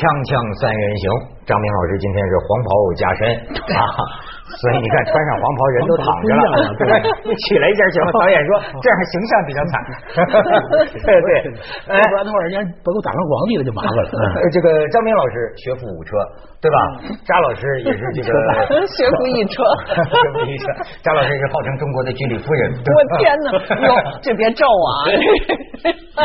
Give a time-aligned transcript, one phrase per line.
[0.00, 1.04] 锵锵三人行，
[1.44, 3.20] 张明老师今天是黄袍加身
[3.76, 3.84] 啊，
[4.48, 6.44] 所以你看穿上黄袍人都躺着了，
[6.80, 6.84] 对，
[7.28, 8.08] 你 起来一下行吗？
[8.16, 8.50] 导演说
[8.80, 9.72] 这样形象比较惨，
[11.04, 11.28] 对对，
[11.92, 14.40] 哎，不然的话人家把我打成皇帝了就麻烦了。
[14.40, 16.16] 呃这个张明老师学富五车，
[16.64, 16.78] 对吧？
[17.28, 18.32] 扎老师也是这个
[18.88, 19.60] 学富一车
[20.00, 20.64] 学富一车，
[21.04, 22.72] 扎老师是号称中国的居里夫人。
[22.72, 23.52] 我天哪！
[23.84, 23.92] 哟，
[24.24, 24.96] 这别咒我啊！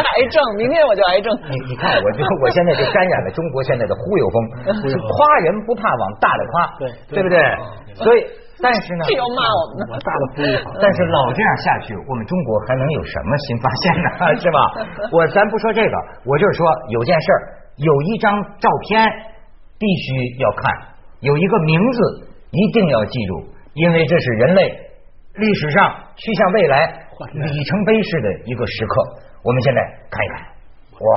[0.16, 1.30] 癌症，明天我就癌症。
[1.50, 4.36] 你你看，我就我现在就沾染了中国现在的忽悠风，
[4.90, 7.40] 是夸人不怕往大了夸，对对不对？
[7.96, 8.20] 所以，
[8.62, 9.84] 但是呢， 这要骂我们呢。
[9.92, 10.72] 我大了不一好。
[10.82, 14.08] 但是老这样下去，我们中国还能有什么新发现呢？
[14.40, 14.60] 是吧？
[15.12, 17.40] 我咱不说这个，我就是说有件事儿，
[17.78, 19.00] 有一张照片
[19.80, 20.72] 必须要看，
[21.22, 22.00] 有一个名字
[22.52, 24.62] 一定要记住，因为这是人类
[25.36, 26.86] 历史上趋向未来
[27.32, 29.04] 里程碑式的一个时刻。
[29.46, 29.80] 我们现在
[30.10, 30.42] 看一看，
[30.98, 31.10] 哇，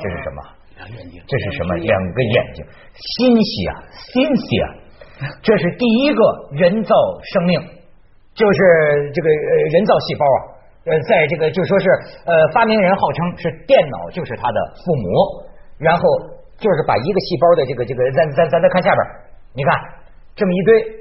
[0.00, 0.40] 这是什么？
[0.80, 1.76] 两眼睛，这是什么？
[1.76, 2.64] 两个眼睛，
[2.96, 4.68] 新西啊，新西啊，
[5.42, 6.94] 这是第一个人造
[7.34, 7.60] 生命，
[8.32, 10.38] 就是这个呃人造细胞啊，
[10.88, 11.90] 呃，在这个就说是
[12.24, 15.44] 呃发明人号称是电脑就是他的父母，
[15.76, 16.02] 然后
[16.56, 19.04] 就是把一个细胞的这个这个咱咱咱再看下边，
[19.52, 19.76] 你看
[20.34, 20.97] 这么一堆。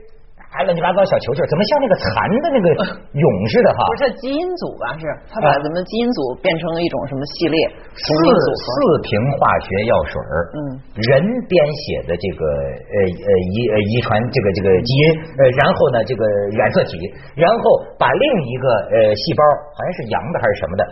[0.58, 2.09] 还乱七八糟小球球，怎么像那个蚕
[2.41, 2.67] 的那个
[3.13, 3.80] 蛹似的哈？
[3.94, 4.97] 不是基因组吧？
[4.97, 7.58] 是他把咱们基因组变成了一种什么系列
[7.94, 8.09] 四？
[8.17, 8.66] 四
[9.05, 10.58] 瓶化学药水儿，嗯，
[10.97, 11.09] 人
[11.45, 11.53] 编
[11.86, 15.03] 写的这个呃呃遗呃遗传这个这个基因，
[15.38, 16.25] 呃，然后呢这个
[16.58, 16.97] 染色体，
[17.38, 17.61] 然后
[17.99, 19.42] 把另一个呃细胞
[19.77, 20.83] 好像是羊的还是什么的，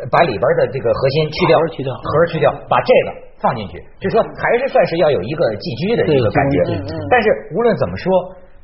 [0.00, 3.08] 呃把里边的这个核心去掉，核去掉核去掉，把这个
[3.42, 6.56] 放进去，就说还是算是要有一个寄居的一个感觉
[7.10, 8.06] 但是无论怎么说，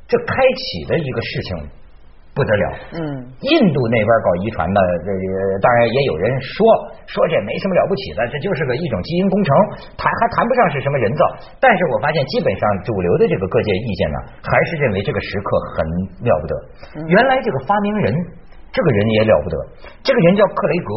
[0.08, 1.48] 这开启的一个事情
[2.32, 3.02] 不得了，嗯，
[3.44, 5.22] 印度那边搞遗传的，这个
[5.60, 6.54] 当然也有人说
[7.04, 9.50] 说这没什么了不起的，这就是个一种基因工程，
[10.00, 11.22] 谈还谈不上是什么人造。
[11.60, 15.76] 但是我发现基本上主流的这个各界意见呢，还是认为这个时刻很
[16.24, 16.54] 了不得。
[17.10, 18.14] 原来这个发明人，
[18.70, 19.56] 这个人也了不得，
[20.02, 20.90] 这个人叫克雷格。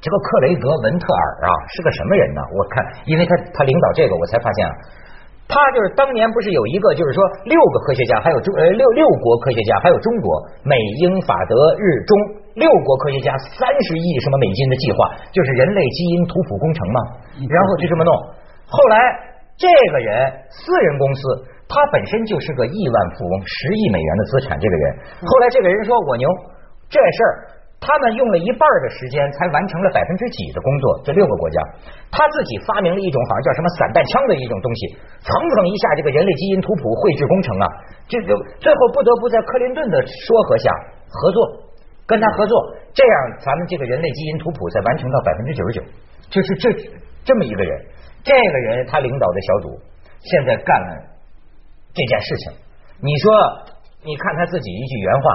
[0.00, 2.40] 这个克雷格文特尔啊，是个什么人呢？
[2.56, 4.72] 我看，因为他他领导这个，我才发现啊，
[5.50, 10.30] 他就是当年不是有一个，就是说六个科学家，还有中呃六六国科学家，还有中国
[10.62, 12.14] 美英法德日中
[12.54, 16.98] 六国科学家三十亿什么美金的计划，就是人类基因图谱工程嘛。
[17.50, 18.14] 然后就这么弄，
[18.70, 18.96] 后来
[19.58, 21.22] 这个人私人公司。
[21.70, 24.58] 他本身就是个亿万富翁，十亿美元的资产。
[24.58, 26.26] 这个人，后来这个人说我牛，
[26.90, 27.30] 这事儿
[27.80, 31.00] 他们用了一半的时间才完成了百分之几的工作。
[31.02, 31.56] 这六个国家，
[32.12, 37.66] 他自己发明了一种好像叫什么散弹枪的一种东西，蹭蹭一下，这个人类基因图谱绘制工程啊，
[38.06, 40.68] 这就最后不得不在克林顿的说和下
[41.08, 41.40] 合作，
[42.06, 42.54] 跟他合作，
[42.92, 45.82] 这样咱们这个人类基因图谱才完成到百分之九十九。
[46.28, 46.68] 就是这
[47.24, 47.80] 这么一个人，
[48.22, 49.80] 这个人他领导的小组
[50.20, 50.92] 现在干了
[51.94, 52.52] 这件事情，
[53.00, 53.32] 你说，
[54.04, 55.30] 你看他自己一句原话，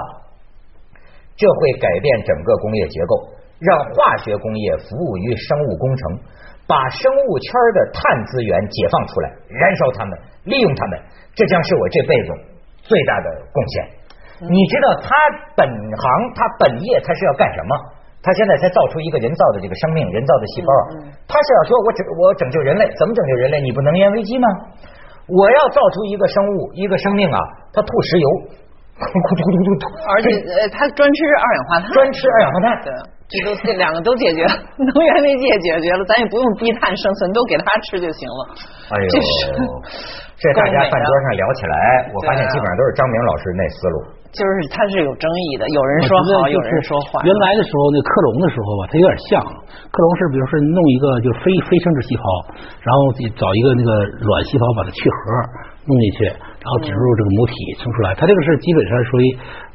[1.36, 3.12] 这会改变整个工业结构，
[3.60, 6.18] 让化学工业服务于生物工程，
[6.66, 10.98] 把生物圈的碳资源解放出来，燃烧它们，利用它们，
[11.34, 12.28] 这将是我这辈子
[12.82, 13.84] 最大的贡献。
[14.48, 15.08] 你知道他
[15.56, 16.04] 本行，
[16.36, 17.72] 他本业他是要干什么？
[18.22, 20.84] 他现在才造出一个人造的这个生命，人造的细胞啊，
[21.28, 23.60] 他是要说我拯我拯救人类，怎么拯救人类？
[23.60, 24.48] 你不能源危机吗？
[25.28, 27.38] 我要造出一个生物，一个生命啊，
[27.72, 28.28] 它吐石油，
[28.96, 30.26] 咕咕嘟嘟嘟嘟，而且
[30.56, 32.66] 呃，他专吃二氧化碳，专吃二氧化碳。
[32.80, 32.88] 对，
[33.28, 38.40] 这都这两个都解决了，能源危机也解决了，咱也不用低碳生存，都给他吃就行了。
[38.88, 39.34] 哎呦这是，
[40.40, 41.76] 这大家饭桌上聊起来，
[42.14, 43.96] 我发现基本上都是张明老师那思路。
[44.36, 47.24] 就是他是有争议的，有人说好，有人说坏。
[47.24, 52.24] 原来的时候，那克隆的时候吧，它有点像克隆是，比如说弄一个就是非非生殖细胞，
[52.84, 53.90] 然后找一个那个
[54.28, 55.16] 卵细胞把它去核
[55.88, 56.18] 弄进去，
[56.66, 58.10] 然后植入这个母体生出来。
[58.18, 59.24] 它这个是基本上属于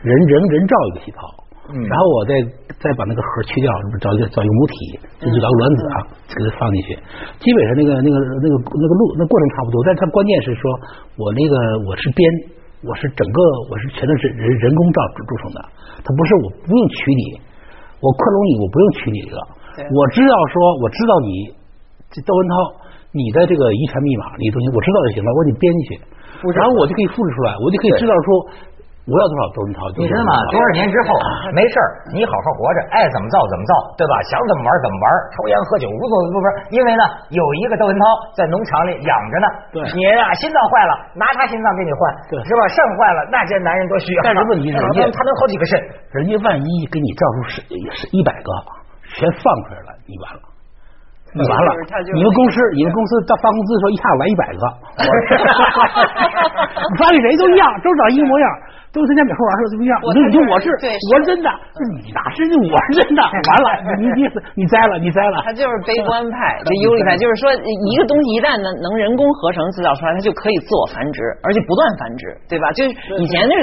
[0.04, 1.24] 人人人造一个细胞，
[1.72, 2.36] 嗯然后我再
[2.84, 3.72] 再把那个核去掉，
[4.04, 4.76] 找一个找一个母体，
[5.24, 5.96] 就是找个卵子啊，
[6.28, 7.00] 给它放进去。
[7.40, 10.68] 基本上那个那个那个那个路那过程差不多，但是它关键是说
[11.16, 11.56] 我那个
[11.88, 12.28] 我是编。
[12.82, 13.38] 我是整个
[13.70, 15.62] 我是全都是人人工造铸成的，
[16.02, 17.38] 它不是我不用取你，
[18.02, 19.38] 我克隆你我不用取你一个
[19.78, 21.30] 对，我知道说我知道你
[22.10, 22.54] 这窦文涛
[23.14, 25.90] 你的这个遗传密码，你东西我知道就行了，我给你编进去，
[26.56, 28.28] 然后我就可以复制出来，我就可以知道说
[29.10, 30.30] 我要多少窦文涛，你知道吗？
[30.54, 31.10] 多少年之后
[31.58, 34.14] 没事儿，你好好活着，爱怎么造怎么造，对吧？
[34.30, 36.46] 想怎么玩怎么玩，抽烟喝酒无所不不。
[36.70, 37.04] 因为呢，
[37.34, 38.06] 有一个窦文涛
[38.38, 42.00] 在农场里养着呢，对你啊心脏坏了，拿他心脏给你换，
[42.30, 42.62] 对是吧？
[42.70, 44.24] 肾坏了，那这男人多需要啊。
[44.30, 45.74] 但是问题是他人家他能好几个肾，
[46.22, 47.56] 人家万一给你造出十
[47.98, 48.50] 是一百个，
[49.18, 50.51] 全放出来了，你完了。
[51.34, 51.68] 你完了
[52.14, 54.64] 你们公司你们公司到发工资的时候一下来一百个，
[56.92, 58.48] 你发给谁都一样，都长一个模样，
[58.92, 59.94] 都参加美术玩儿都一样。
[60.04, 61.48] 我你说你说我是对我是真的，
[61.96, 63.22] 你哪是我是真的？
[63.48, 64.22] 完了，你你
[64.60, 65.40] 你栽了，你栽了。
[65.48, 72.68] 他就是悲观派， 这忧虑派，就是说一个东西一旦能能人工合成制造出来，它就可以自我繁殖，而且不断繁殖，对吧？
[72.76, 73.56] 就是以前那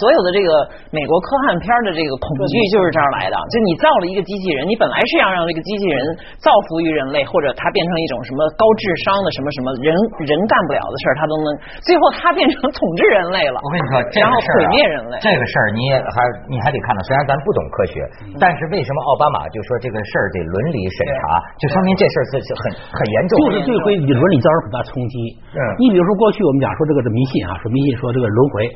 [0.00, 0.48] 所有的这个
[0.90, 6.00] 美国科幻片的这个恐惧就是这儿来的，就你造了一个机器人，你本来是要让这个机器人
[6.40, 9.92] 造福于人类，或者它变成一种什么高智商的什么什么人
[10.24, 11.46] 人干不了的事儿，它都能，
[11.84, 13.60] 最后它变成统治人类了。
[13.60, 15.18] 我跟你说，这然后毁灭人类。
[15.18, 16.16] 这个事儿你也还
[16.46, 17.98] 你还得看到，虽然咱不懂科学，
[18.38, 21.20] 但是为什么奥巴马就说这个事儿得伦理审查，
[21.58, 22.62] 就说明这事儿是是很
[22.94, 23.32] 很严重。
[23.38, 25.14] 就是对会你伦理造成很大冲击。
[25.54, 28.68] 嗯你比如说过去我们讲说这个这迷信啊，说迷信说这个轮回，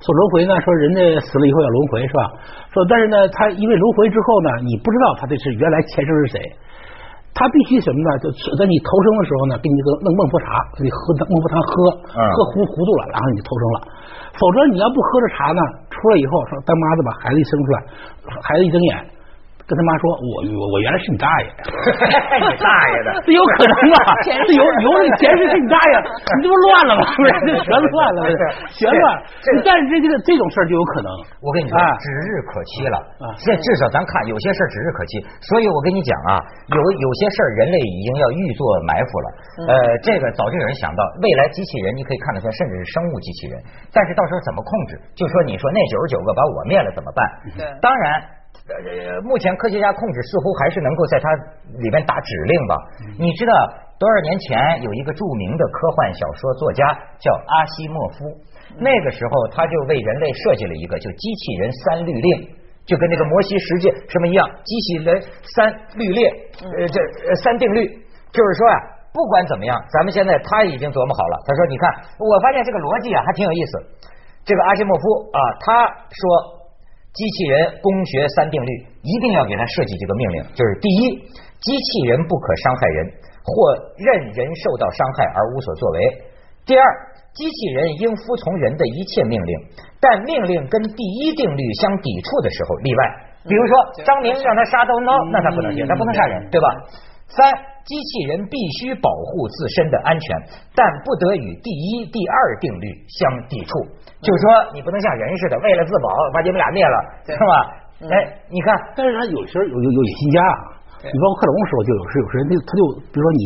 [0.00, 2.22] 说轮回呢，说人家死了以后要轮回是吧？
[2.72, 6.38] 说但是呢，他因为轮回之后呢，你不知道他这是原来前世是谁。
[7.38, 8.10] 他必须什么呢？
[8.18, 11.70] 就是在你投生的时候呢，给你个弄孟婆茶，给你喝孟婆汤喝，
[12.18, 13.78] 嗯喝糊糊涂了，然后你就投生了。
[14.34, 17.78] 否则你要不喝着茶呢，出来以后说当妈的把孩子一生出来，
[18.42, 18.92] 孩子一睁眼，
[19.68, 21.46] 跟他妈说我我我原来是你大爷。
[22.40, 23.08] 你大爷的！
[23.28, 23.96] 这有可能 吗？
[24.24, 25.92] 这有有你前世是你大爷，
[26.40, 27.04] 你这不乱了吗？
[27.12, 28.32] 不是，这全乱了，这
[28.72, 29.04] 全乱。
[29.44, 31.12] 这但是这个这种事儿就有可能。
[31.44, 33.28] 我跟你说啊，指日可期了啊。
[33.44, 36.40] 这至少咱看有些事儿指日可期，所以我跟你讲啊，
[36.72, 39.26] 有有些事儿人类已经要预做埋伏了。
[39.68, 43.60] 呃，这个早就有人想到，未来机器人你可以看得出来，甚至是生物机器人，
[43.92, 44.96] 但是到时候怎么控制？
[45.12, 47.20] 就说你说那九十九个把我灭了怎么办？
[47.84, 48.37] 当然。
[48.68, 51.24] 呃，目前科学家控制似乎还是能够在它
[51.80, 52.76] 里面打指令吧？
[53.18, 53.52] 你知道
[53.98, 56.84] 多少年前有一个著名的科幻小说作家
[57.18, 58.28] 叫阿西莫夫，
[58.76, 62.48] 那个时候他就为人类设计了一个就机器人三律令，
[62.84, 65.16] 就跟那个摩西十诫什么一样，机器人
[65.56, 66.28] 三律列，
[66.60, 67.88] 呃，这呃三定律，
[68.30, 68.76] 就是说啊，
[69.14, 71.40] 不管怎么样，咱们现在他已经琢磨好了。
[71.48, 71.88] 他说，你看，
[72.20, 73.72] 我发现这个逻辑啊还挺有意思。
[74.44, 76.57] 这个阿西莫夫啊，他说。
[77.18, 78.70] 机器人工学三定律
[79.02, 81.18] 一定要给他设计这个命令，就是第一，
[81.58, 83.10] 机器人不可伤害人，
[83.42, 83.50] 或
[83.98, 85.98] 任人受到伤害而无所作为；
[86.62, 86.84] 第二，
[87.34, 89.52] 机器人应服从人的一切命令，
[89.98, 93.02] 但命令跟第一定律相抵触的时候例外。
[93.42, 93.74] 比如说，
[94.06, 96.66] 张明让他杀头猫，那他不能行，他不能杀人，对吧？
[97.28, 97.44] 三，
[97.84, 100.24] 机器人必须保护自身的安全，
[100.74, 103.72] 但不得与第一、第二定律相抵触。
[104.24, 107.54] 就是说，你不能像人似的，为了自保把你们俩灭了，对是吧？
[108.08, 108.14] 哎，
[108.50, 110.54] 你看，但是他有时候有有有野心家啊，
[111.04, 112.82] 你包括克隆的时候就有时有时人他他就
[113.12, 113.42] 比如说你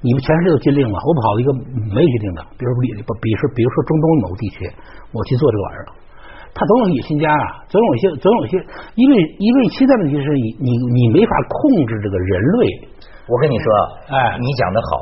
[0.00, 1.50] 你们全世界都禁令嘛，我跑到一个
[1.92, 4.68] 没有禁令的，比如比比比如说比如说中东某个地区，
[5.10, 5.86] 我去做这个玩意儿。
[6.54, 8.54] 他总有野心家啊，总有一些，总有一些，
[8.94, 12.30] 因为因为现在问题是你你你没法控制这个人
[12.62, 12.62] 类，
[13.26, 13.66] 我跟你说，
[14.12, 14.92] 哎你讲的好，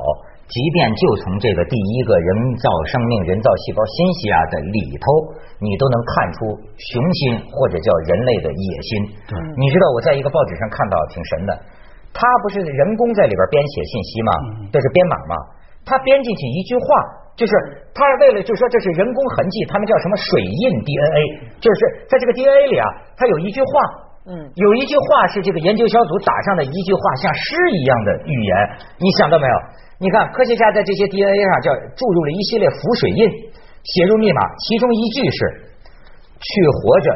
[0.46, 2.28] 即便就从这个第一个人
[2.62, 5.06] 造生命、人造细胞信息啊的里头，
[5.58, 6.38] 你都能看出
[6.78, 8.90] 雄心或者叫人类的野心。
[9.26, 11.50] 对你知道我在一个报纸上看到挺神的，
[12.14, 14.30] 他不是人工在里边编写信息吗？
[14.70, 15.34] 这是编码吗？
[15.82, 16.86] 他编进去一句话，
[17.34, 17.52] 就是
[17.90, 22.86] 他为了就说这是人工痕迹，他们叫什么水印 DNA，就是在这个 DNA 里啊，
[23.18, 23.70] 它有一句话，
[24.22, 28.54] 嗯有一句话是这个研究小组打上的一句话，像诗一样的语言，
[28.98, 29.54] 你想到没有？
[29.98, 33.22] 你看，科学家在这些 DNA 上叫注入了一系列浮水印，
[33.82, 35.38] 写入密码，其中一句是
[36.38, 37.06] 去活着，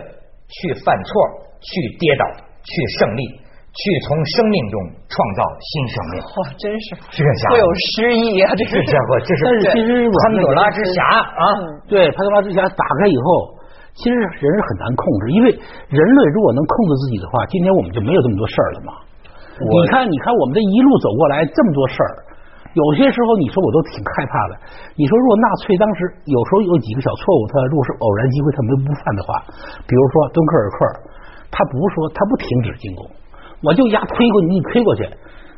[0.46, 1.10] 去犯错，
[1.58, 2.24] 去跌倒，
[2.62, 3.22] 去胜利，
[3.74, 4.74] 去从生命中
[5.10, 6.14] 创造新生命。
[6.22, 8.50] 哇，真是这个家伙会有诗意啊！
[8.54, 11.42] 这个家伙，这是潘朵拉之匣啊！
[11.86, 13.55] 对，潘朵拉之匣打开以后，
[13.96, 15.48] 其实人是很难控制，因为
[15.88, 18.92] 人类如果能控制自己的话，今天我们就没有这么多事儿了嘛。
[19.56, 22.12] 你看，你看我们这一路走过来这么多事儿，
[22.76, 24.60] 有些时候你说我都挺害怕的。
[25.00, 29.40] 你说如果纳粹当时有时候有几个小错误，他如果是偶然机会他没不犯的话，
[29.88, 30.76] 比如说敦刻尔克，
[31.48, 33.00] 他不是说他不停止进攻，
[33.64, 35.08] 我就压推过你，你推过去。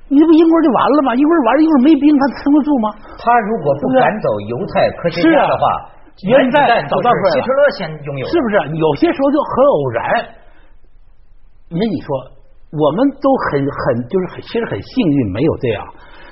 [0.07, 1.11] 你这不英国就完了吗？
[1.18, 2.87] 英国完了，英国没兵，他撑得住吗？
[3.18, 8.55] 他如果不赶走犹太科学家的话，啊原子弹早到出来了都是希特勒先拥有，是不是？
[8.75, 9.99] 有些时候就很偶然。
[11.71, 12.09] 那你说，
[12.75, 15.87] 我们都很很就是很其实很幸运没有这样。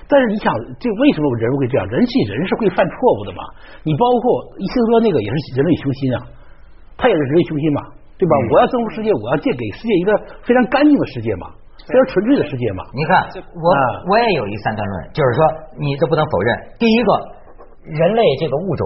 [0.08, 1.86] 但是你想，这为什么人会这样？
[1.86, 3.42] 人是人是会犯错误的嘛？
[3.82, 6.18] 你包括希特勒那个也是人类雄心啊，
[6.96, 7.82] 他也是人类雄心嘛，
[8.16, 8.32] 对吧？
[8.38, 10.10] 嗯我要征服世界，我要借给世界一个
[10.46, 11.50] 非常干净的世界嘛，
[11.86, 12.82] 非常纯粹的世界嘛。
[12.94, 15.40] 你看，我啊我也有一三段论，就是说
[15.78, 16.48] 你这不能否认。
[16.78, 17.10] 第一个，
[17.82, 18.82] 人类这个物种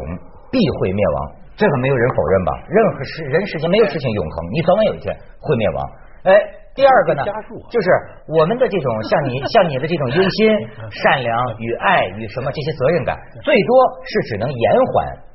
[0.50, 1.16] 必会灭亡，
[1.56, 2.50] 这个没有人否认吧？
[2.68, 5.78] 任何事人世间没有事情永恒，你早晚有一天会灭亡。
[6.24, 6.34] 哎，
[6.74, 7.24] 第二个呢
[7.70, 7.88] 就是
[8.28, 10.52] 我们的这种像你 像你的这种忧心、
[10.90, 13.72] 善良与爱与什么这些责任感，最多
[14.04, 15.30] 是只能延缓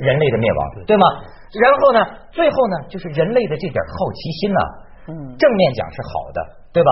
[0.00, 1.04] 人类的灭亡，对吗？
[1.62, 2.00] 然后呢，
[2.32, 4.60] 最后呢，就是人类的这点好奇心呢，
[5.08, 6.40] 嗯正面讲是好的，
[6.72, 6.90] 对吧？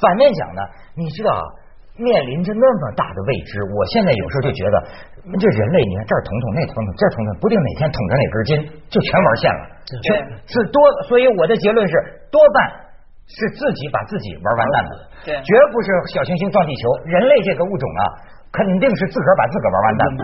[0.00, 0.62] 反面讲呢，
[0.96, 1.42] 你知道啊，
[1.96, 4.76] 面临着那么大的未知，我现在有时候就觉得，
[5.34, 8.50] 这人类，你看这儿捅捅那捅捅，这捅捅，不定哪天捅着哪根筋，
[8.88, 9.62] 就全玩线了，
[10.02, 10.16] 全
[10.46, 10.80] 是多。
[11.08, 11.94] 所以我的结论是，
[12.30, 12.70] 多半
[13.26, 14.92] 是自己把自己玩完蛋的，
[15.24, 16.82] 对绝不是小行星撞地球。
[17.04, 18.02] 人类这个物种啊，
[18.52, 20.20] 肯定是自个儿把自个儿玩完蛋的。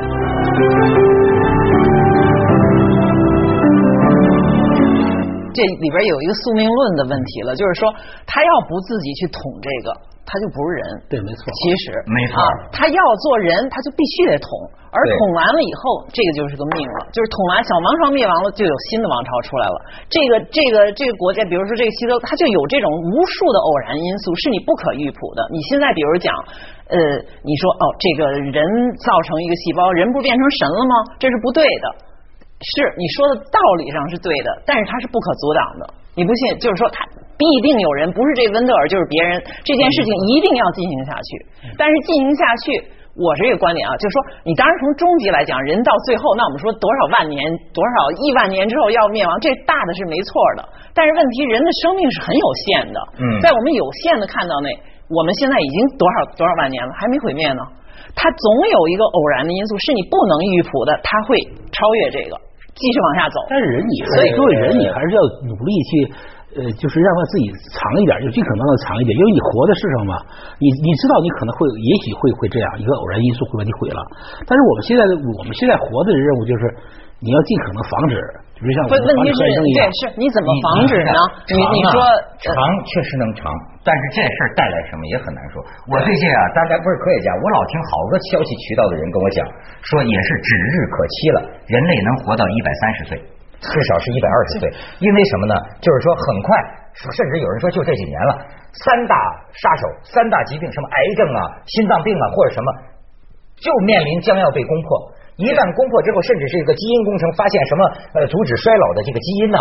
[5.57, 7.93] 这里边有一个宿命论的问题了，就是说
[8.27, 9.89] 他要不自己去捅这个，
[10.27, 10.83] 他就不是人。
[11.09, 11.47] 对，没错。
[11.47, 14.51] 其实没错啊，他要做人，他就必须得捅，
[14.91, 19.77] 而对捅完了以后，这个就是个命了，就是捅完小王朝灭亡了，就有新的王朝出来了。
[20.11, 25.47] 这个这个这个国家，比如说这个西周，它就有这种无数的偶然因素，是你不可预卜的。
[25.55, 26.35] 你现在比如讲，
[26.91, 26.99] 呃，
[27.47, 28.59] 你说哦，这个人
[29.07, 30.95] 造成一个细胞，人不变成神了吗？
[31.23, 31.87] 这是不对的。
[32.75, 35.83] 是你说的道理上是对的，但是它是不可阻挡的。
[36.17, 37.05] 你不信，就是说他
[37.37, 41.29] 必定有人，不是这温德尔就是别人，这件事情一定要进行下去。
[41.77, 42.81] 但是进行下去，
[43.21, 44.17] 我这个观点啊，就是说，
[44.49, 47.45] 你当然从终极来讲，人到最后，那我们说多少万年、
[47.77, 50.65] 多少亿万年之后要灭亡，这大的是没错的。
[50.97, 54.73] 但是问题，人的生命是很有限的，嗯在我们有限的看到内，
[55.13, 57.61] 我们现在已经多少多少万年了，还没毁灭呢。
[58.17, 61.37] 它总有一个偶然的因素，是你不能预卜的，它会
[61.69, 62.41] 超越这个，
[62.77, 63.41] 继续往下走。
[63.49, 65.91] 但是人你所以作为人，你还是要努力去，
[66.61, 70.15] 呃，就是让他自己长一点，就尽可能的长一点，因为你活的世上嘛，
[70.61, 74.01] 你你知道你可能会，也许会会这样，一个偶然因素会把你毁了。
[74.45, 76.63] 但是我们现在的我们现在活的任务就是，
[77.17, 78.15] 你要尽可能防止，
[78.61, 81.13] 比如像我不，们防问题是，对止战争一样。，是你怎么防止呢？
[81.49, 81.97] 你你说
[82.45, 83.49] 长啊确实能长，
[83.81, 85.65] 但是这事儿带来什么也很难说。
[85.89, 89.41] 我最近啊，大家不是科学家，我老听好多消息渠道的人跟我讲，
[89.81, 91.39] 说也是指日可期了，
[91.73, 93.11] 人类能活到一百三十岁，
[93.65, 94.63] 至少是一百二十岁。
[95.01, 95.55] 因为什么呢？
[95.81, 96.49] 就是说很快，
[97.17, 98.45] 甚至有人说就这几年了，
[98.85, 99.17] 三大
[99.57, 102.69] 杀手、三大疾病，什么癌症啊、心脏病啊，或者什么，
[103.57, 105.17] 就面临将要被攻破。
[105.37, 107.81] 一旦攻破之后，甚至是一个基因工程，发现什么
[108.17, 109.59] 呃阻止衰老的这个基因呐、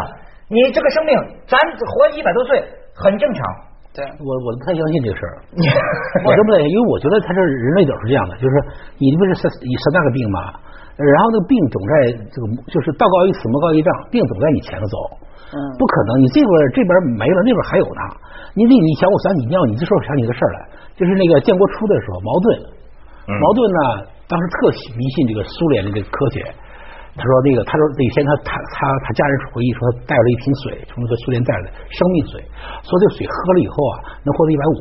[0.47, 1.11] 你这个生命，
[1.47, 2.63] 咱活一百多岁
[2.95, 3.39] 很正常。
[3.95, 5.33] 对，我我不太相信这个事儿，
[6.27, 8.53] 我真不太，因为我觉得他这人类都是这样的，就是
[8.99, 10.39] 你不是三以三大个病嘛，
[10.99, 11.91] 然后那个病总在
[12.27, 14.95] 这个就是道高一尺，魔高一丈，病总在你前头走，
[15.51, 18.01] 嗯不可能，你这边这边没了，那边还有呢。
[18.55, 20.59] 你你你想，我想你尿，你这时候想起个事儿来，
[20.99, 22.47] 就是那个建国初的时候，矛盾，
[23.27, 23.79] 嗯茅盾呢
[24.27, 26.43] 当时特迷信这个苏联的这个科学。
[27.15, 32.43] 他说那个，他说那天他他他他家人回忆说，他带了一瓶水，从那个苏联带来的生命水，
[32.83, 34.77] 说这个水喝了以后啊，能活到一百五，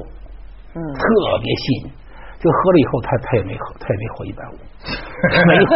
[0.74, 1.02] 嗯特
[1.38, 1.90] 别信。
[2.42, 4.58] 就喝了以后，他他也没喝，他也没活一百五，
[5.46, 5.62] 没有。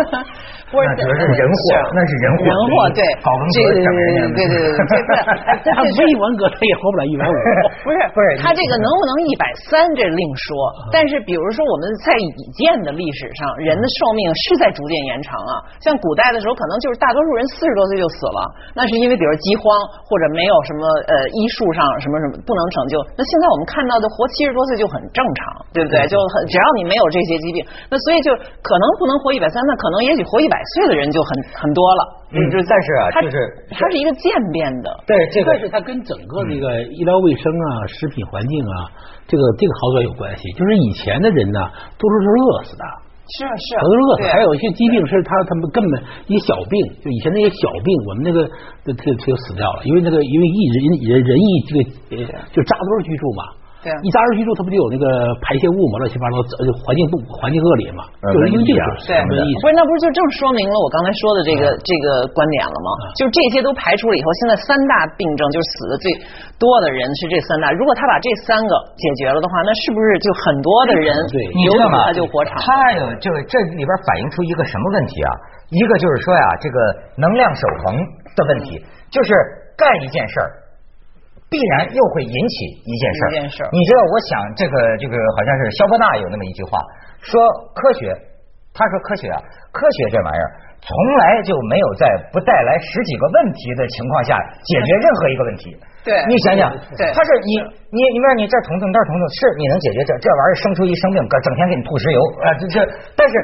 [0.68, 1.60] 不是那主要是人祸
[1.96, 5.16] 那是人祸人祸对，搞文革这个整人家对对对对， 这个
[5.48, 7.32] 哎这他这没文革，他也活不了一百五。
[7.80, 10.52] 不是不是他这个能不能一百三这另说，
[10.92, 15.52] 但是比如说我们在已见的历史上，人的寿命是在逐渐延长啊。
[15.80, 18.44] 像古代的时候，可能就是大多数人四十多岁就死了，
[18.76, 19.72] 那是因为比如饥荒
[20.04, 23.00] 或者没有什么呃医术上什么什么不能拯救。
[23.16, 25.96] 那现在我们看到的活七十多岁就很正常，对不对？
[26.12, 32.02] 就很只要你没有这些疾病，那所以就可能不能活一百三，那可能也许活一百岁的人就很很多了。
[32.34, 33.38] 嗯，但是啊，它就是
[33.70, 34.90] 它是一个渐变的。
[35.06, 38.74] 对这个是它跟整个这个医疗卫生啊、食品环境啊，
[39.30, 40.42] 这个这个好转有关系。
[40.52, 41.60] 就是以前的人呢，
[41.96, 42.84] 多数是饿死的，
[43.38, 48.44] 是啊是啊很多是饿死，还有一些疾病是他他们根本一些小病，就以前那些小病，我们那个
[48.84, 50.76] 这这就死掉了，因为那个因为一人
[51.14, 51.80] 人人一这个
[52.12, 52.20] 呃
[52.52, 53.42] 就扎堆儿居住嘛。
[53.78, 55.06] 对啊一扎堆儿居住，它不就有那个
[55.38, 58.86] 排泄物嘛，乱七八糟，呃环境不环境恶劣嘛，呃就是因为这啊
[59.30, 59.62] 对不？
[59.62, 62.90] 是，那不是就正说明了我刚才说的这个、这个观点了吗？
[63.14, 66.06] 就是这些都排除了以后，现在三大病症就是死的最
[66.58, 67.70] 多的人是这三大。
[67.70, 71.96] 如果他把这三个解决了的话，那是不是就很多的人对有可能你知道吗？
[72.06, 72.58] 他就活长？
[72.58, 75.30] 它有这个这里边反映出一个什么问题啊？
[75.70, 76.76] 一个就是说呀，这个
[77.14, 77.94] 能量守恒
[78.34, 78.82] 的问题，
[79.14, 79.30] 就是
[79.78, 80.50] 干一件事儿。
[81.48, 83.28] 必然又会引起一件事儿。
[83.28, 86.78] 一件事儿你知道，我想这个这个好像是肖伯纳有那么一句话，
[87.20, 87.40] 说
[87.74, 88.12] 科学，
[88.72, 89.40] 他说科学啊，
[89.72, 95.76] 科学这玩意儿从来就没有在不带来十几个问题的情况下解决任何一个问题。
[96.04, 97.58] 对你想想，对他是你
[97.90, 102.76] 你你说你这儿捅捅那儿捅捅，是你能解决这这玩意儿生出一生病，整天给你吐石油啊，这这，
[103.16, 103.34] 但是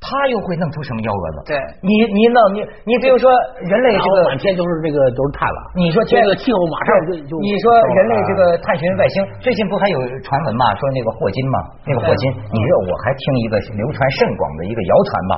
[0.00, 1.52] 他又会弄出什么幺蛾子？
[1.52, 3.28] 对你你弄你你比如说
[3.60, 5.60] 人类这个满天都是这个都是碳了。
[5.76, 10.64] 你说这个气候马上就就你说人类这个探寻外星，最近不还有传闻嘛？
[10.80, 15.34] 说那个霍金嘛，那个霍金，你知道我还听一个流传甚广的一个谣传嘛，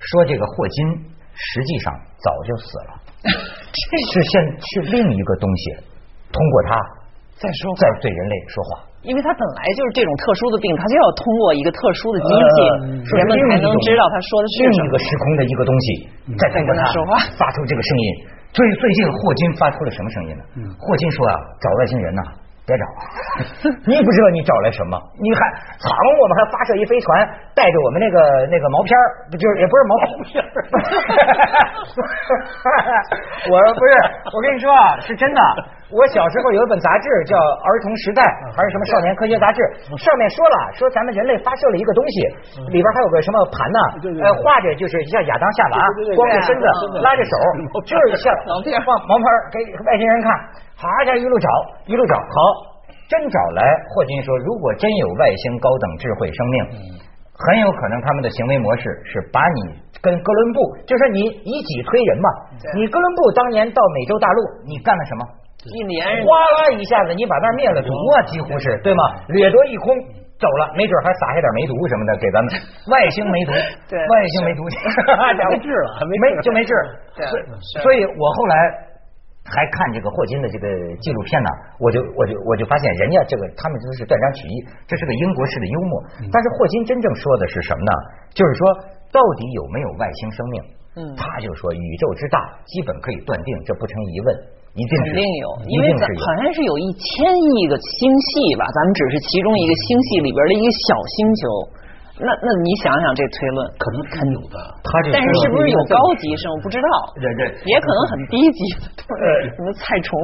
[0.00, 1.92] 说这个霍金实际上
[2.24, 2.90] 早就死了，
[3.28, 5.62] 是现是另一个东西
[6.32, 6.80] 通过他
[7.38, 8.84] 再说在对人类说话。
[9.06, 12.56] 因为他本来就是这种特殊的病，他就要通过一个特殊的机器，
[13.14, 14.94] 呃人们才能知道他说的是什么另一个。
[14.98, 15.86] 时空的一个东西
[16.34, 18.06] 在通过他在跟他说话发出这个声音。
[18.50, 20.42] 所以最近霍金发出了什么声音呢？
[20.82, 22.22] 霍金说啊，找外星人呐、
[22.68, 22.84] 别找，
[23.88, 25.40] 你也不知道你找来什么，你还
[25.80, 25.88] 藏，
[26.20, 27.24] 我们还发射一飞船，
[27.56, 28.20] 带着我们那个
[28.52, 29.96] 那个毛片儿，不就是也不是毛
[30.28, 30.52] 片儿，
[33.48, 33.92] 我不是，
[34.36, 35.40] 我跟你说啊，是真的。
[35.88, 37.32] 我小时候有一本杂志叫
[37.64, 38.20] 《儿童时代》
[38.52, 39.56] 还是什么少年科学杂志，
[39.96, 43.80] 上面说了，说咱们人类发射了一个东西，里边还有个什么盘呢？
[44.20, 45.80] 呃，画着就是像亚当夏娃
[46.12, 46.68] 光着身子
[47.00, 47.32] 拉着手，
[47.88, 49.56] 就是像毛片放毛片儿给
[49.88, 50.28] 外星人看，
[50.78, 51.48] 好家伙一路找
[51.86, 52.38] 一路找，好，
[53.10, 53.62] 真找来。
[53.90, 56.56] 霍金说，如果真有外星高等智慧生命，
[57.34, 62.28] 很有可能他们的行为模式是把你跟哥伦布，就是你以己推人嘛。
[62.78, 64.38] 你哥伦布当年到美洲大陆，
[64.70, 65.26] 你干了什么？
[65.66, 66.22] 一年。
[66.22, 66.30] 哗
[66.62, 68.94] 啦一下子，你把那灭了族啊，几乎是对。
[68.94, 69.02] 吗？
[69.34, 69.90] 掠夺一空，
[70.38, 72.54] 走了，没准还撒下点梅毒什么的给咱们。
[72.86, 73.50] 外星梅毒，
[73.90, 73.98] 对。
[73.98, 74.62] 外星梅毒，
[75.50, 76.70] 没治了还没就没治。
[77.18, 77.26] 对。
[77.26, 78.54] 所以是所以我后来
[79.48, 80.68] 还看这个霍金的这个
[81.00, 81.50] 纪录片呢，
[81.80, 84.54] 我就我就我就发现人家这个他们都是断章取义，
[84.86, 85.92] 这是个英国式的幽默。
[86.28, 87.92] 但是霍金真正说的是什么呢？
[88.36, 88.60] 就是说
[89.08, 90.56] 到底有没有外星生命？
[90.98, 94.28] 嗯他就说宇宙之大，基本可以断定，这不成疑问，
[94.74, 95.88] 一定是肯定有，一因为。
[95.94, 101.42] 好像是有一千亿个星系吧，咱们只是其中一个星系里边的一个小星球。
[102.18, 104.56] 那那你想想这推论，可能他有的。
[104.88, 106.88] 他就但是是不是有高级生物不知道，
[107.20, 109.04] 对对也可能很低级的，
[109.54, 110.16] 什么菜虫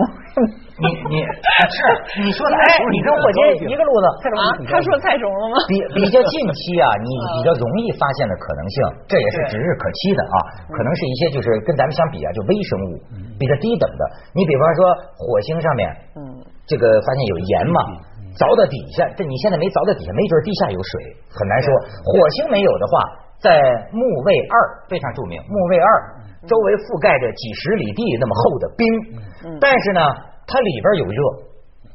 [0.81, 1.15] 你你
[1.71, 1.77] 是
[2.25, 3.39] 你说的，哎，你跟火箭
[3.71, 4.07] 一个路子，
[4.43, 4.45] 啊？
[4.67, 5.57] 他说菜虫了吗？
[5.71, 10.37] 比比较近期啊，你比较容易发现的可能性，这也是指日可期的啊。
[10.75, 12.91] 可能是一些就是跟咱们相比啊，就微生物
[13.39, 14.03] 比较低等的。
[14.35, 14.79] 你比方说
[15.15, 15.83] 火星上面，
[16.19, 16.21] 嗯，
[16.67, 17.79] 这个发现有盐嘛，
[18.35, 20.93] 凿到底下，这你现在没凿到底下，没准地下有水，
[21.31, 21.69] 很难说。
[22.03, 22.93] 火星没有的话，
[23.39, 23.51] 在
[23.95, 24.55] 木卫二
[24.91, 25.89] 非常著名，木卫二
[26.45, 28.85] 周围覆盖着几十里地那么厚的冰，
[29.63, 30.03] 但是呢，
[30.45, 31.19] 它里边有热。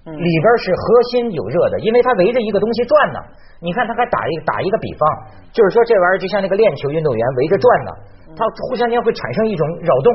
[0.09, 3.19] 里边是核心有热的，因为它围着一个东西转呢。
[3.61, 5.05] 你看，它还打一个打一个比方，
[5.53, 7.91] 就是说这玩意儿就像那个链球运动员围着转呢，
[8.33, 10.07] 它互相间会产生一种扰动。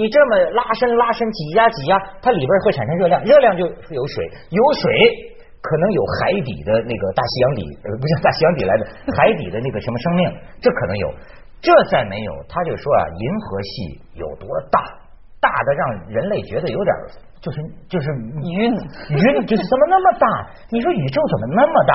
[0.00, 5.33] 你这么拉伸拉伸挤压挤压，它里边会产生热量，热量就有水，有水
[5.64, 8.84] 可能有海底的那个大西洋底，呃，不是大西洋底来的
[9.16, 10.22] 海底的那个什么生命，
[10.60, 11.08] 这可能有。
[11.64, 14.78] 这再没有，他就说啊，银河系有多大，
[15.40, 16.94] 大的让人类觉得有点
[17.40, 17.56] 就是
[17.88, 18.10] 就是
[18.44, 18.68] 晕
[19.16, 20.26] 晕，就是怎么那么大？
[20.68, 21.94] 你说宇宙怎么那么大？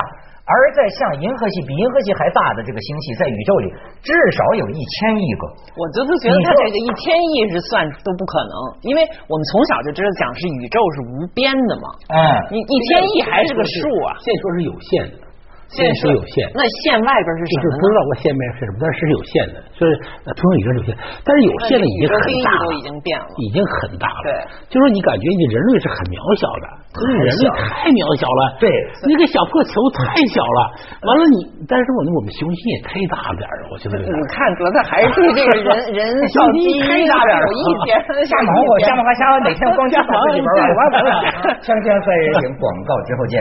[0.50, 3.70] 而在像银河系比银河系还大的这个星系，在宇宙里
[4.02, 5.46] 至少有一千亿个。
[5.78, 11.86] 我就是觉得他这个一千亿是算都不可能，因为我们从小就知道讲是宇宙是无边的嘛。
[12.10, 12.18] 嗯，
[12.50, 15.29] 你一千亿还是个数啊，现说是有限的，
[15.70, 16.50] 现在说有限。
[16.58, 17.62] 那线外边是什么？
[17.62, 19.90] 就是不知道我线面是什么，但是是有限的，就是
[20.26, 20.92] 呃通常宇宙是有限，
[21.24, 23.26] 但是有限的已经很大了，都已经变了。
[23.38, 24.20] 已经很大了。
[24.26, 24.30] 对，
[24.68, 28.42] 就是说你感觉你人类是很渺小的，就是人类太渺小了。
[28.58, 28.66] 对
[29.06, 30.60] 那个小破球太小了。
[31.06, 31.38] 完了你，
[31.70, 34.10] 但是我们我们雄心也太大了点儿，我觉得这个。
[34.10, 36.02] 你看得他还是对这个人 人
[36.34, 37.94] 造基因太大点儿有意见，
[38.26, 41.14] 瞎忙活，瞎忙活，瞎忙活，哪天光瞎忙自己玩玩玩完了。
[41.62, 43.38] 锵锵三人行，广告之后见。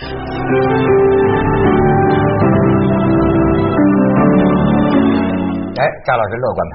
[5.80, 6.74] 哎，张老师乐观派，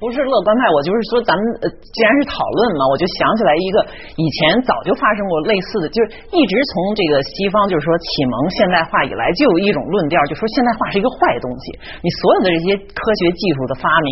[0.00, 3.76] 不是乐观派，我就是说，咱们，既然是讨论嘛，我就想起来一个
[4.16, 11.64] 以前早就发生过类似的，就是一直从这个西方就是说启蒙现代化以来，就有一种论调，就说现代化是一个坏东西，
[12.00, 14.10] 你所有的这些科学技术的发明，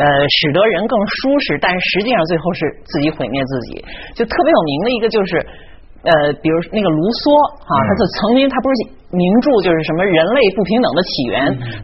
[0.00, 0.04] 呃，
[0.40, 3.84] 使得人更舒适，但是实际上最后是自己毁灭自己。
[4.16, 5.36] 就特别有名的一个就是。
[6.02, 7.30] 呃，比如那个卢梭
[7.62, 8.78] 啊，他就曾经他不是
[9.14, 11.34] 名著就是什么人类不平等的起源，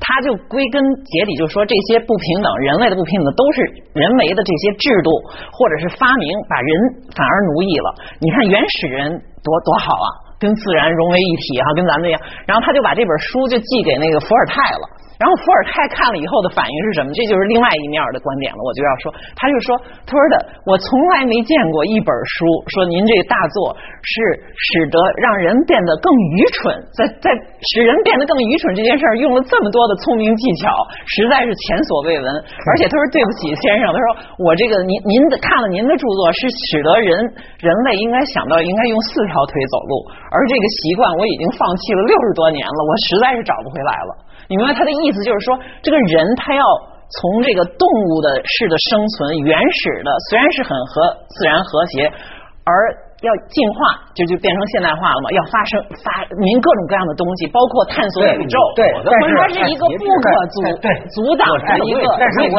[0.02, 3.62] 他就归根结底就说这些不平等，人类的不平等都是
[3.94, 5.10] 人为的这些制度
[5.54, 6.70] 或者是发明把人
[7.14, 7.88] 反而奴役了。
[8.18, 10.08] 你看原始人多多好啊，
[10.42, 12.18] 跟自然融为一体哈、跟咱们一样。
[12.42, 14.84] 然后他就把这本书就寄给那个伏尔泰了。
[15.18, 17.10] 然后伏尔泰看了以后的反应是什么？
[17.10, 18.60] 这就是另外一面的观点了。
[18.62, 19.74] 我就要说，他就说，
[20.06, 24.14] 他说的，我从来没见过一本书说您这大作是
[24.54, 26.06] 使得让人变得更
[26.38, 27.34] 愚蠢，在在
[27.74, 30.70] 使人变得更愚蠢这件事儿用了这么多的聪明技巧，
[31.18, 32.26] 实在是前所未闻。
[32.70, 34.06] 而且他说对不起先生，他说
[34.46, 37.10] 我这个您您的看了您的著作是使得人
[37.58, 44.27] 人类应该想到应该用四条腿走路，而这个习惯我已经放弃了六十多年了，我实在是找不回来了。
[44.48, 46.64] 你明白他的意思就是说，这个人他要
[47.20, 52.08] 从这个动物的式的生存，原始的虽然是很和自然和谐，
[52.64, 52.72] 而
[53.20, 55.28] 要进化，就就变成现代化了嘛？
[55.34, 58.56] 要发生发明各种各样的东西，包括探索宇宙。
[58.72, 62.08] 对，但是它是一个不可阻对阻挡的一个。
[62.16, 62.56] 但是我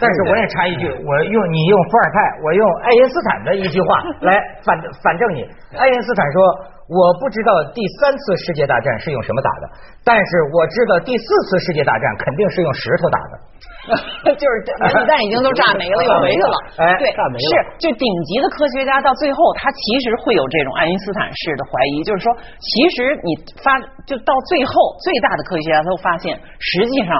[0.00, 4.34] 但是我也插一句，我用你用伏尔泰，我用爱因斯坦的一句话来
[4.66, 5.46] 反反正你。
[5.78, 6.38] 爱因斯坦说
[6.88, 9.64] ：“我不知道第三次世界大战是用什么打的，
[10.04, 13.34] 但是我知道第四次世界大战肯定是用石头打的。
[14.38, 16.56] ”就是原子弹已经都炸没了，又回去了。
[16.78, 23.30] 哎，对，炸没了是就顶级的科学家到最后，他其实会有这种爱因斯坦式的怀疑，就是说，其实你
[23.62, 27.14] 发就到最后，最大的科学家都发现，实际上。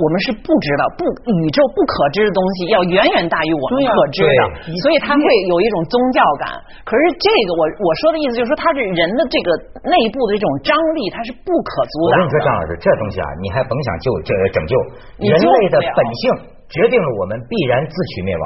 [0.00, 6.48] 我们是不知道，不宇宙不可知的东西要远远大于我们可知的，所以他会有一种宗教感。
[6.82, 9.48] 可是这个我我说的意思就是说，它是人的这个
[9.84, 12.24] 内部的这种张力，它是不可阻挡。
[12.24, 14.72] 我跟你说，张老师，这东西啊，你还甭想救这拯救
[15.20, 16.51] 人类的本性。
[16.72, 18.44] 决定了我们必然自取灭亡。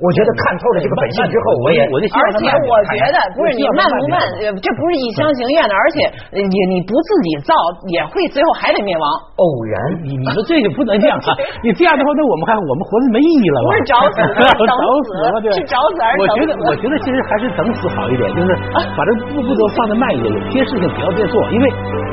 [0.00, 4.16] 我觉得看透了这个本性之后，我也我就而且我觉得不是你慢不慢，
[4.56, 6.40] 这不是一厢情愿的，而且你
[6.72, 7.52] 你不自己造，
[7.92, 9.04] 也会最后还得灭亡。
[9.36, 11.36] 偶然，你你说这就不能这样啊！
[11.60, 13.68] 你这样的话，那我们还我们活着没意义了吧？
[13.68, 14.16] 不是找死，
[14.64, 14.72] 找
[15.04, 15.08] 死
[15.52, 16.24] 是找死还是？
[16.24, 21.64] 我觉得我觉得其实还是等死好一点，就是把这步步都放的慢一点，有些事情不要再做，因为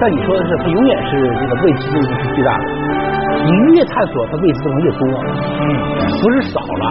[0.03, 3.07] 像你说的是，它永远是这个未知的是巨大的。
[3.47, 5.63] 你越探索，它未知东西越多，嗯，
[6.19, 6.86] 不是少了，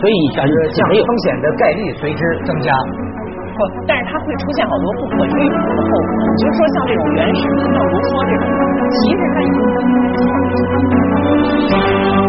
[0.00, 2.74] 所以像像风险的概率随之增加，
[3.54, 6.10] 不，但是它会出现好多不可预估的后果。
[6.36, 8.44] 比如说像这种原始的，像卢梭这种，
[8.90, 9.48] 其实它已
[12.16, 12.21] 经。